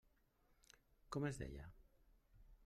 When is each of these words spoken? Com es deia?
Com 1.17 1.29
es 1.29 1.39
deia? 1.43 1.69